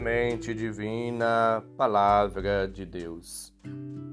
Semente 0.00 0.54
Divina, 0.54 1.62
Palavra 1.76 2.66
de 2.66 2.86
Deus. 2.86 3.52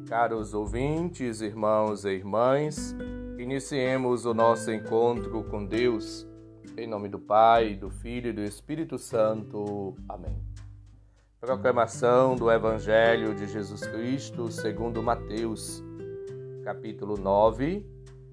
Caros 0.05 0.53
ouvintes, 0.53 1.39
irmãos 1.39 2.03
e 2.03 2.09
irmãs, 2.09 2.93
iniciemos 3.39 4.25
o 4.25 4.33
nosso 4.33 4.69
encontro 4.69 5.45
com 5.45 5.65
Deus. 5.65 6.27
Em 6.75 6.85
nome 6.85 7.07
do 7.07 7.17
Pai, 7.17 7.73
do 7.73 7.89
Filho 7.89 8.31
e 8.31 8.33
do 8.33 8.43
Espírito 8.43 8.99
Santo. 8.99 9.95
Amém. 10.09 10.35
Proclamação 11.39 12.35
do 12.35 12.51
Evangelho 12.51 13.33
de 13.33 13.47
Jesus 13.47 13.87
Cristo 13.87 14.51
segundo 14.51 15.01
Mateus, 15.01 15.81
capítulo 16.65 17.15
9, 17.15 17.85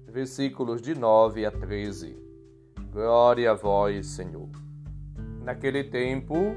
versículos 0.09 0.81
de 0.81 0.93
9 0.93 1.45
a 1.45 1.51
13. 1.51 2.21
Glória 2.91 3.51
a 3.51 3.53
vós, 3.53 4.07
Senhor. 4.07 4.49
Naquele 5.41 5.85
tempo, 5.85 6.53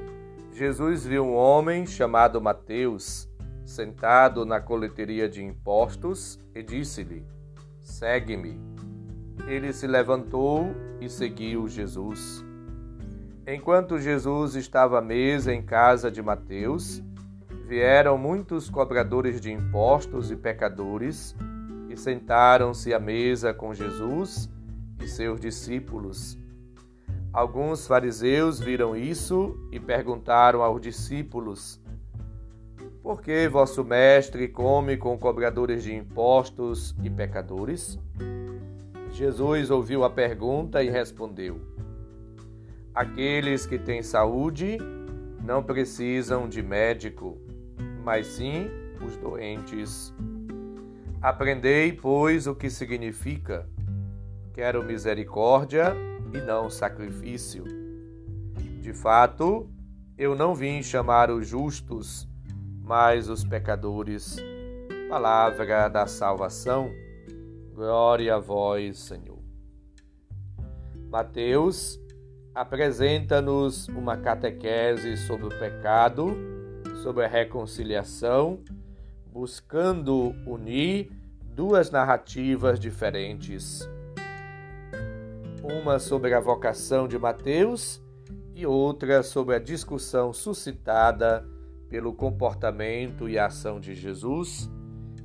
Jesus 0.58 1.06
viu 1.06 1.24
um 1.24 1.36
homem 1.36 1.86
chamado 1.86 2.40
Mateus 2.40 3.30
sentado 3.64 4.44
na 4.44 4.60
coleteria 4.60 5.28
de 5.28 5.40
impostos 5.40 6.36
e 6.52 6.64
disse-lhe: 6.64 7.24
Segue-me. 7.80 8.58
Ele 9.46 9.72
se 9.72 9.86
levantou 9.86 10.74
e 11.00 11.08
seguiu 11.08 11.68
Jesus. 11.68 12.44
Enquanto 13.46 14.00
Jesus 14.00 14.56
estava 14.56 14.98
à 14.98 15.00
mesa 15.00 15.54
em 15.54 15.62
casa 15.62 16.10
de 16.10 16.20
Mateus, 16.20 17.04
vieram 17.68 18.18
muitos 18.18 18.68
cobradores 18.68 19.40
de 19.40 19.52
impostos 19.52 20.28
e 20.32 20.34
pecadores 20.34 21.36
e 21.88 21.96
sentaram-se 21.96 22.92
à 22.92 22.98
mesa 22.98 23.54
com 23.54 23.72
Jesus 23.72 24.50
e 25.00 25.06
seus 25.06 25.38
discípulos. 25.38 26.36
Alguns 27.32 27.86
fariseus 27.86 28.58
viram 28.58 28.96
isso 28.96 29.54
e 29.70 29.78
perguntaram 29.78 30.62
aos 30.62 30.80
discípulos: 30.80 31.80
Por 33.02 33.20
que 33.20 33.48
vosso 33.48 33.84
mestre 33.84 34.48
come 34.48 34.96
com 34.96 35.18
cobradores 35.18 35.82
de 35.82 35.94
impostos 35.94 36.96
e 37.02 37.10
pecadores? 37.10 37.98
Jesus 39.10 39.70
ouviu 39.70 40.04
a 40.04 40.10
pergunta 40.10 40.82
e 40.82 40.88
respondeu: 40.88 41.60
Aqueles 42.94 43.66
que 43.66 43.78
têm 43.78 44.02
saúde 44.02 44.78
não 45.44 45.62
precisam 45.62 46.48
de 46.48 46.62
médico, 46.62 47.38
mas 48.02 48.26
sim 48.26 48.70
os 49.04 49.16
doentes. 49.18 50.14
Aprendei, 51.20 51.92
pois, 51.92 52.46
o 52.46 52.54
que 52.54 52.70
significa: 52.70 53.68
quero 54.54 54.82
misericórdia 54.82 55.94
e 56.32 56.40
não 56.40 56.68
sacrifício. 56.68 57.64
De 58.80 58.92
fato, 58.92 59.68
eu 60.16 60.34
não 60.34 60.54
vim 60.54 60.82
chamar 60.82 61.30
os 61.30 61.46
justos, 61.46 62.28
mas 62.82 63.28
os 63.28 63.44
pecadores. 63.44 64.36
Palavra 65.08 65.88
da 65.88 66.06
salvação. 66.06 66.90
Glória 67.74 68.34
a 68.34 68.38
vós, 68.38 68.98
Senhor. 68.98 69.38
Mateus 71.08 71.98
apresenta-nos 72.54 73.88
uma 73.88 74.16
catequese 74.16 75.16
sobre 75.16 75.46
o 75.46 75.58
pecado, 75.58 76.36
sobre 77.02 77.24
a 77.24 77.28
reconciliação, 77.28 78.58
buscando 79.32 80.34
unir 80.46 81.10
duas 81.54 81.90
narrativas 81.90 82.78
diferentes 82.80 83.88
uma 85.70 85.98
sobre 85.98 86.32
a 86.32 86.40
vocação 86.40 87.06
de 87.06 87.18
Mateus 87.18 88.02
e 88.54 88.66
outra 88.66 89.22
sobre 89.22 89.54
a 89.54 89.58
discussão 89.58 90.32
suscitada 90.32 91.46
pelo 91.90 92.14
comportamento 92.14 93.28
e 93.28 93.38
ação 93.38 93.78
de 93.78 93.94
Jesus, 93.94 94.70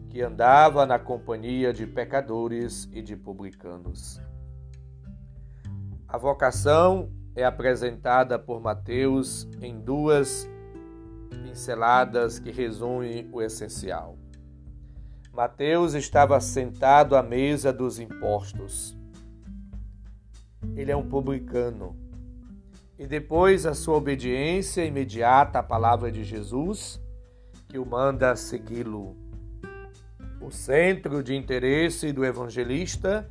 que 0.09 0.21
andava 0.21 0.85
na 0.85 0.99
companhia 0.99 1.71
de 1.71 1.87
pecadores 1.87 2.89
e 2.91 3.01
de 3.01 3.15
publicanos. 3.15 4.19
A 6.07 6.17
vocação 6.17 7.09
é 7.35 7.45
apresentada 7.45 8.37
por 8.37 8.61
Mateus 8.61 9.47
em 9.61 9.79
duas 9.79 10.47
pinceladas 11.29 12.37
que 12.37 12.51
resumem 12.51 13.29
o 13.31 13.41
essencial. 13.41 14.17
Mateus 15.31 15.93
estava 15.93 16.39
sentado 16.41 17.15
à 17.15 17.23
mesa 17.23 17.71
dos 17.71 17.97
impostos 17.97 19.01
ele 20.75 20.91
é 20.91 20.95
um 20.95 21.07
publicano. 21.07 21.95
E 22.97 23.07
depois 23.07 23.65
a 23.65 23.73
sua 23.73 23.97
obediência 23.97 24.85
imediata 24.85 25.59
à 25.59 25.63
palavra 25.63 26.11
de 26.11 26.23
Jesus, 26.23 27.01
que 27.67 27.77
o 27.77 27.85
manda 27.85 28.35
segui-lo. 28.35 29.15
O 30.39 30.51
centro 30.51 31.23
de 31.23 31.35
interesse 31.35 32.11
do 32.11 32.23
evangelista 32.23 33.29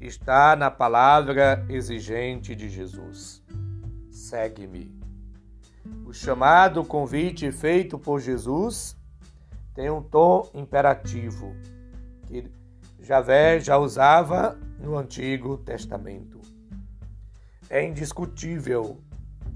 está 0.00 0.54
na 0.54 0.70
palavra 0.70 1.64
exigente 1.68 2.54
de 2.54 2.68
Jesus: 2.68 3.42
segue-me. 4.10 4.94
O 6.06 6.12
chamado 6.12 6.84
convite 6.84 7.50
feito 7.50 7.98
por 7.98 8.20
Jesus 8.20 8.96
tem 9.74 9.90
um 9.90 10.02
tom 10.02 10.50
imperativo 10.54 11.56
que 12.26 12.50
Javé 13.00 13.58
já 13.58 13.78
usava 13.78 14.58
no 14.78 14.96
Antigo 14.96 15.56
Testamento. 15.56 16.51
É 17.72 17.82
indiscutível 17.82 19.00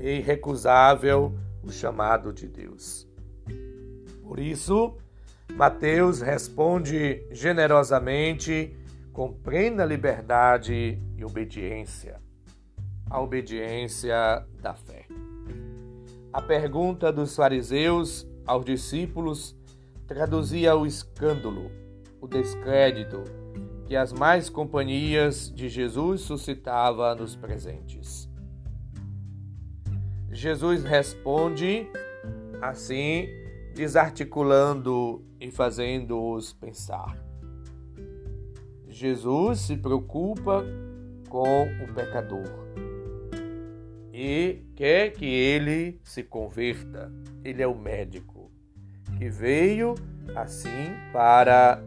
e 0.01 0.21
irrecusável 0.21 1.35
o 1.63 1.71
chamado 1.71 2.33
de 2.33 2.49
Deus. 2.49 3.07
Por 4.23 4.41
isso, 4.41 4.97
Mateus 5.53 6.23
responde 6.23 7.27
generosamente 7.31 8.75
com 9.13 9.31
plena 9.31 9.85
liberdade 9.85 10.99
e 11.15 11.25
obediência. 11.27 12.19
A 13.11 13.21
obediência 13.21 14.47
da 14.63 14.73
fé. 14.73 15.05
A 16.33 16.41
pergunta 16.41 17.13
dos 17.13 17.37
fariseus 17.37 18.27
aos 18.47 18.65
discípulos 18.65 19.55
traduzia 20.07 20.75
o 20.75 20.87
escândalo, 20.87 21.71
o 22.19 22.27
descrédito 22.27 23.25
que 23.87 23.95
as 23.95 24.13
mais 24.13 24.51
companhias 24.51 25.53
de 25.55 25.69
Jesus 25.69 26.23
suscitava 26.23 27.15
nos 27.15 27.37
presentes. 27.37 28.29
Jesus 30.31 30.83
responde 30.83 31.89
assim, 32.61 33.29
desarticulando 33.75 35.25
e 35.41 35.51
fazendo-os 35.51 36.53
pensar. 36.53 37.17
Jesus 38.89 39.61
se 39.61 39.77
preocupa 39.77 40.65
com 41.29 41.65
o 41.85 41.95
pecador 41.95 42.67
e 44.13 44.65
quer 44.75 45.11
que 45.11 45.27
ele 45.27 46.01
se 46.03 46.23
converta. 46.23 47.13
Ele 47.45 47.63
é 47.63 47.67
o 47.67 47.79
médico 47.79 48.51
que 49.19 49.29
veio 49.29 49.95
assim 50.35 50.95
para 51.13 51.83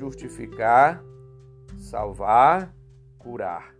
justificar, 0.00 1.04
salvar, 1.76 2.74
curar. 3.18 3.74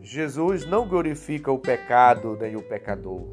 Jesus 0.00 0.64
não 0.64 0.86
glorifica 0.86 1.50
o 1.50 1.58
pecado 1.58 2.38
nem 2.40 2.54
o 2.54 2.62
pecador, 2.62 3.26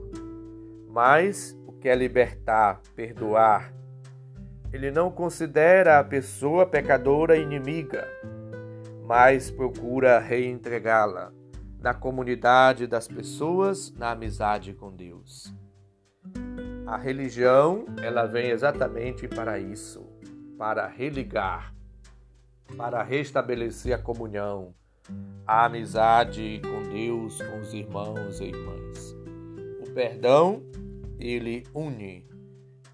mas 0.90 1.56
o 1.68 1.72
que 1.72 1.88
é 1.88 1.94
libertar, 1.94 2.82
perdoar. 2.96 3.72
Ele 4.74 4.90
não 4.90 5.12
considera 5.12 6.00
a 6.00 6.04
pessoa 6.04 6.66
pecadora 6.66 7.38
inimiga, 7.38 8.08
mas 9.06 9.52
procura 9.52 10.18
reentregá-la 10.18 11.32
na 11.80 11.94
comunidade 11.94 12.88
das 12.88 13.08
pessoas, 13.08 13.94
na 13.94 14.10
amizade 14.12 14.74
com 14.74 14.92
Deus. 14.92 15.54
A 16.88 16.98
religião, 16.98 17.86
ela 18.02 18.26
vem 18.26 18.50
exatamente 18.50 19.28
para 19.28 19.60
isso 19.60 20.05
para 20.58 20.88
religar, 20.88 21.74
para 22.78 23.04
restabelecer 23.04 23.94
a 23.94 24.02
comunhão, 24.02 24.74
a 25.46 25.66
amizade 25.66 26.62
com 26.64 26.84
Deus, 26.84 27.42
com 27.42 27.60
os 27.60 27.74
irmãos 27.74 28.40
e 28.40 28.46
irmãs. 28.46 29.16
O 29.82 29.92
perdão, 29.92 30.64
ele 31.20 31.64
une, 31.74 32.28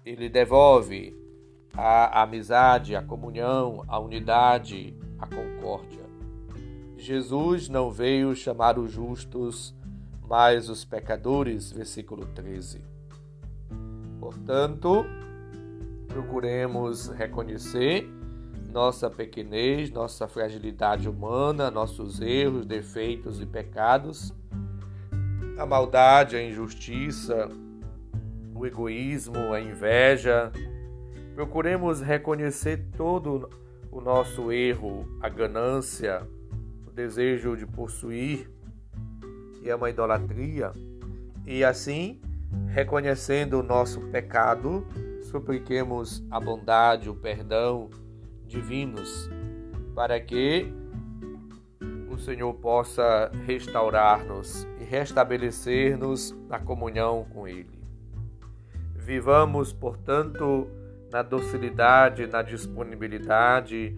ele 0.04 0.28
devolve 0.28 1.16
a 1.74 2.22
amizade, 2.22 2.94
a 2.94 3.02
comunhão, 3.02 3.82
a 3.88 3.98
unidade, 3.98 4.94
a 5.18 5.26
concórdia. 5.26 6.02
Jesus 6.96 7.68
não 7.68 7.90
veio 7.90 8.34
chamar 8.34 8.78
os 8.78 8.92
justos, 8.92 9.74
mas 10.28 10.68
os 10.68 10.84
pecadores, 10.84 11.72
versículo 11.72 12.26
13. 12.26 12.84
Portanto, 14.20 15.04
procuremos 16.12 17.08
reconhecer 17.08 18.08
nossa 18.72 19.10
pequenez, 19.10 19.90
nossa 19.90 20.26
fragilidade 20.26 21.08
humana, 21.08 21.70
nossos 21.70 22.20
erros, 22.20 22.64
defeitos 22.64 23.40
e 23.40 23.46
pecados 23.46 24.34
a 25.58 25.66
maldade, 25.66 26.36
a 26.36 26.42
injustiça, 26.42 27.48
o 28.54 28.66
egoísmo, 28.66 29.52
a 29.52 29.60
inveja. 29.60 30.50
Procuremos 31.34 32.00
reconhecer 32.00 32.84
todo 32.96 33.48
o 33.90 34.00
nosso 34.00 34.50
erro, 34.50 35.06
a 35.20 35.28
ganância, 35.28 36.26
o 36.86 36.90
desejo 36.90 37.56
de 37.56 37.66
possuir 37.66 38.50
e 39.62 39.70
a 39.70 39.76
uma 39.76 39.88
idolatria, 39.88 40.72
e 41.46 41.62
assim, 41.62 42.20
reconhecendo 42.68 43.60
o 43.60 43.62
nosso 43.62 44.00
pecado, 44.10 44.84
supliquemos 45.32 46.22
a 46.30 46.38
bondade, 46.38 47.08
o 47.08 47.14
perdão 47.14 47.88
divinos, 48.46 49.30
para 49.94 50.20
que 50.20 50.70
o 52.10 52.18
Senhor 52.18 52.52
possa 52.54 53.32
restaurar-nos 53.46 54.68
e 54.78 54.84
restabelecer-nos 54.84 56.36
na 56.46 56.58
comunhão 56.58 57.26
com 57.32 57.48
Ele. 57.48 57.82
Vivamos, 58.94 59.72
portanto, 59.72 60.68
na 61.10 61.22
docilidade, 61.22 62.26
na 62.26 62.42
disponibilidade, 62.42 63.96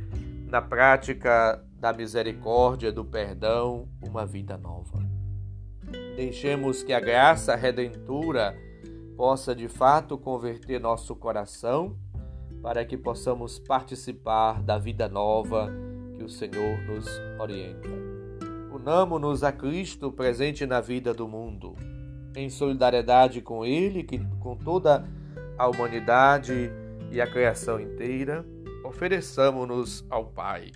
na 0.49 0.63
prática 0.63 1.63
da 1.81 1.93
misericórdia, 1.93 2.93
do 2.93 3.05
perdão, 3.05 3.89
uma 4.01 4.25
vida 4.25 4.57
nova. 4.57 5.05
Deixemos 6.17 6.83
que 6.83 6.93
a 6.93 7.01
graça 7.01 7.57
redentora 7.57 8.57
possa 9.17 9.55
de 9.55 9.69
fato 9.69 10.19
converter 10.19 10.81
nosso 10.81 11.15
coração 11.15 11.97
para 12.63 12.85
que 12.85 12.97
possamos 12.97 13.59
participar 13.59 14.63
da 14.63 14.79
vida 14.79 15.09
nova 15.09 15.71
que 16.17 16.23
o 16.23 16.29
Senhor 16.29 16.79
nos 16.87 17.07
orienta. 17.39 17.89
Unamo-nos 18.73 19.45
a 19.45 19.53
Cristo 19.53 20.11
presente 20.11 20.67
na 20.67 20.81
vida 20.81 21.15
do 21.15 21.29
mundo 21.29 21.75
em 22.37 22.51
solidariedade 22.51 23.41
com 23.41 23.65
Ele, 23.65 24.03
que, 24.03 24.19
com 24.41 24.57
toda 24.57 25.05
a 25.57 25.69
humanidade 25.69 26.71
e 27.11 27.21
a 27.21 27.27
criação 27.31 27.81
inteira, 27.81 28.45
ofereçamos-nos 28.85 30.05
ao 30.11 30.27
Pai, 30.27 30.73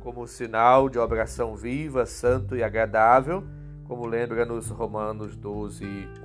como 0.00 0.26
sinal 0.26 0.88
de 0.88 0.98
oração 0.98 1.56
viva, 1.56 2.04
santo 2.04 2.54
e 2.54 2.62
agradável, 2.62 3.42
como 3.84 4.06
lembra-nos 4.06 4.68
Romanos 4.68 5.36
12, 5.36 5.84
1. 5.84 6.23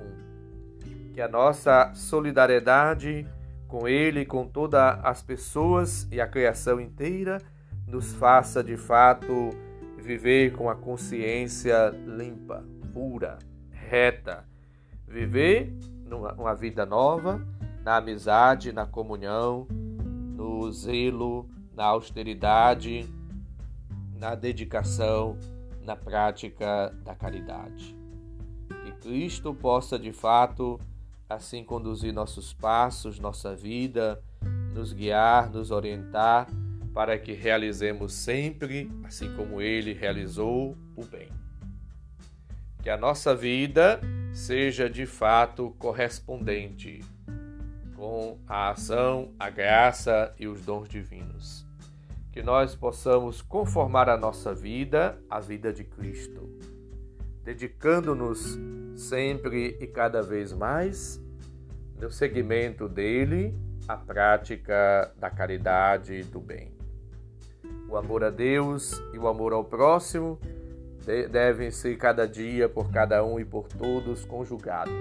Que 1.20 1.24
a 1.24 1.28
nossa 1.28 1.92
solidariedade 1.92 3.26
com 3.68 3.86
Ele, 3.86 4.24
com 4.24 4.46
todas 4.46 4.98
as 5.02 5.22
pessoas 5.22 6.08
e 6.10 6.18
a 6.18 6.26
criação 6.26 6.80
inteira, 6.80 7.42
nos 7.86 8.14
faça 8.14 8.64
de 8.64 8.78
fato 8.78 9.50
viver 9.98 10.54
com 10.54 10.70
a 10.70 10.74
consciência 10.74 11.90
limpa, 12.06 12.64
pura, 12.94 13.38
reta, 13.70 14.48
viver 15.06 15.76
uma 16.38 16.54
vida 16.54 16.86
nova, 16.86 17.46
na 17.84 17.98
amizade, 17.98 18.72
na 18.72 18.86
comunhão, 18.86 19.66
no 19.68 20.72
zelo, 20.72 21.46
na 21.74 21.84
austeridade, 21.84 23.06
na 24.18 24.34
dedicação, 24.34 25.36
na 25.84 25.94
prática 25.94 26.90
da 27.04 27.14
caridade. 27.14 27.94
Que 28.84 28.92
Cristo 28.92 29.52
possa 29.52 29.98
de 29.98 30.12
fato 30.14 30.80
assim 31.30 31.62
conduzir 31.62 32.12
nossos 32.12 32.52
passos, 32.52 33.20
nossa 33.20 33.54
vida, 33.54 34.20
nos 34.74 34.92
guiar, 34.92 35.48
nos 35.48 35.70
orientar, 35.70 36.48
para 36.92 37.16
que 37.16 37.32
realizemos 37.32 38.12
sempre, 38.12 38.90
assim 39.04 39.32
como 39.36 39.62
Ele 39.62 39.92
realizou, 39.92 40.76
o 40.96 41.04
bem. 41.04 41.28
Que 42.82 42.90
a 42.90 42.96
nossa 42.96 43.32
vida 43.32 44.00
seja 44.32 44.90
de 44.90 45.06
fato 45.06 45.70
correspondente 45.78 47.00
com 47.94 48.36
a 48.48 48.70
ação, 48.70 49.32
a 49.38 49.48
graça 49.50 50.34
e 50.36 50.48
os 50.48 50.62
dons 50.62 50.88
divinos. 50.88 51.64
Que 52.32 52.42
nós 52.42 52.74
possamos 52.74 53.40
conformar 53.40 54.08
a 54.08 54.16
nossa 54.16 54.52
vida 54.52 55.16
à 55.30 55.38
vida 55.38 55.72
de 55.72 55.84
Cristo, 55.84 56.48
dedicando-nos 57.44 58.58
sempre 58.96 59.76
e 59.80 59.86
cada 59.86 60.22
vez 60.22 60.52
mais 60.52 61.20
no 62.00 62.10
seguimento 62.10 62.88
dele 62.88 63.54
à 63.86 63.96
prática 63.96 65.12
da 65.18 65.30
caridade 65.30 66.14
e 66.14 66.22
do 66.22 66.40
bem. 66.40 66.72
O 67.88 67.96
amor 67.96 68.22
a 68.24 68.30
Deus 68.30 69.02
e 69.12 69.18
o 69.18 69.26
amor 69.26 69.52
ao 69.52 69.64
próximo 69.64 70.38
devem 71.30 71.70
ser 71.70 71.96
cada 71.96 72.26
dia 72.26 72.68
por 72.68 72.90
cada 72.90 73.24
um 73.24 73.40
e 73.40 73.44
por 73.44 73.66
todos 73.66 74.24
conjugado. 74.24 74.92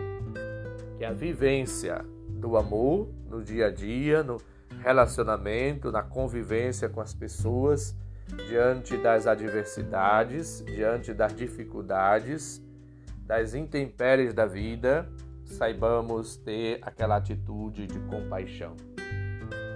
Que 0.97 1.06
a 1.06 1.13
vivência 1.13 2.03
do 2.27 2.57
amor 2.57 3.09
no 3.30 3.44
dia 3.44 3.68
a 3.68 3.71
dia, 3.71 4.24
no 4.24 4.38
relacionamento, 4.81 5.91
na 5.91 6.01
convivência 6.01 6.89
com 6.89 7.00
as 7.00 7.13
pessoas, 7.13 7.95
diante 8.47 8.97
das 8.97 9.27
adversidades, 9.27 10.63
diante 10.65 11.13
das 11.13 11.33
dificuldades, 11.36 12.62
das 13.30 13.54
intempéries 13.54 14.34
da 14.34 14.48
vida, 14.48 15.08
saibamos 15.46 16.36
ter 16.38 16.80
aquela 16.81 17.18
atitude 17.18 17.86
de 17.86 18.00
compaixão, 18.00 18.76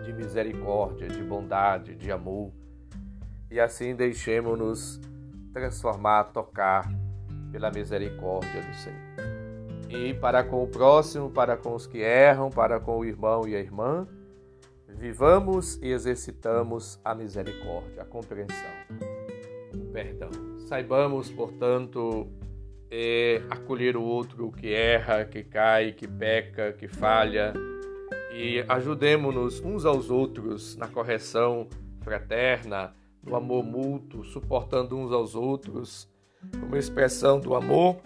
de 0.04 0.12
misericórdia, 0.12 1.08
de 1.08 1.22
bondade, 1.22 1.94
de 1.94 2.12
amor, 2.12 2.52
e 3.52 3.60
assim 3.60 3.96
deixemos-nos 3.96 5.00
transformar, 5.54 6.24
tocar 6.34 6.92
pela 7.52 7.70
misericórdia 7.70 8.60
do 8.60 8.74
Senhor. 8.74 9.00
E 9.88 10.16
para 10.16 10.44
com 10.44 10.64
o 10.64 10.68
próximo, 10.68 11.30
para 11.30 11.56
com 11.56 11.76
os 11.76 11.86
que 11.86 12.00
erram, 12.00 12.50
para 12.50 12.80
com 12.80 12.98
o 12.98 13.06
irmão 13.06 13.48
e 13.48 13.56
a 13.56 13.60
irmã, 13.60 14.08
vivamos 14.88 15.76
e 15.80 15.92
exercitamos 15.92 17.00
a 17.06 17.14
misericórdia, 17.14 18.02
a 18.02 18.06
compreensão, 18.06 18.72
o 19.76 19.92
perdão. 19.92 20.32
Saibamos, 20.58 21.30
portanto, 21.30 22.28
é, 22.96 23.42
acolher 23.50 23.98
o 23.98 24.04
outro 24.04 24.52
que 24.52 24.72
erra, 24.72 25.26
que 25.26 25.44
cai, 25.44 25.94
que 25.94 26.08
peca, 26.08 26.72
que 26.74 26.88
falha. 26.88 27.52
E 28.32 28.64
ajudemos-nos 28.68 29.60
uns 29.62 29.84
aos 29.84 30.12
outros 30.12 30.76
na 30.76 30.88
correção 30.88 31.68
fraterna 32.02 32.94
do 33.24 33.36
amor 33.36 33.64
mútuo, 33.64 34.24
suportando 34.24 34.96
uns 34.96 35.12
aos 35.12 35.34
outros, 35.34 36.08
como 36.60 36.76
expressão 36.78 37.40
do 37.40 37.56
amor, 37.56 37.98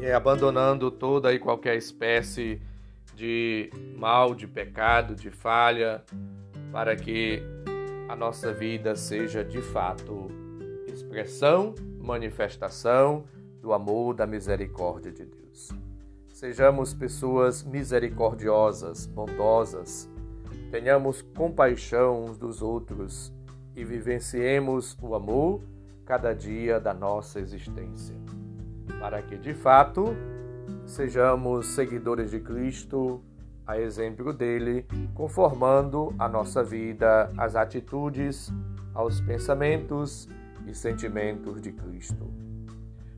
e 0.00 0.10
abandonando 0.10 0.90
toda 0.90 1.32
e 1.32 1.38
qualquer 1.38 1.76
espécie 1.76 2.60
de 3.14 3.70
mal, 3.96 4.34
de 4.34 4.48
pecado, 4.48 5.14
de 5.14 5.30
falha, 5.30 6.02
para 6.72 6.96
que 6.96 7.40
a 8.08 8.16
nossa 8.16 8.52
vida 8.52 8.96
seja 8.96 9.44
de 9.44 9.62
fato 9.62 10.28
expressão, 10.88 11.76
manifestação 12.00 13.24
do 13.68 13.74
amor, 13.74 14.14
da 14.14 14.26
misericórdia 14.26 15.12
de 15.12 15.26
Deus. 15.26 15.68
Sejamos 16.28 16.94
pessoas 16.94 17.62
misericordiosas, 17.62 19.04
bondosas, 19.04 20.08
tenhamos 20.70 21.20
compaixão 21.20 22.24
uns 22.24 22.38
dos 22.38 22.62
outros 22.62 23.30
e 23.76 23.84
vivenciemos 23.84 24.96
o 25.02 25.14
amor 25.14 25.60
cada 26.06 26.32
dia 26.32 26.80
da 26.80 26.94
nossa 26.94 27.40
existência, 27.40 28.16
para 28.98 29.20
que 29.20 29.36
de 29.36 29.52
fato 29.52 30.16
sejamos 30.86 31.66
seguidores 31.66 32.30
de 32.30 32.40
Cristo, 32.40 33.22
a 33.66 33.78
exemplo 33.78 34.32
dele, 34.32 34.86
conformando 35.12 36.14
a 36.18 36.26
nossa 36.26 36.64
vida 36.64 37.30
às 37.36 37.54
atitudes, 37.54 38.50
aos 38.94 39.20
pensamentos 39.20 40.26
e 40.66 40.74
sentimentos 40.74 41.60
de 41.60 41.70
Cristo. 41.70 42.47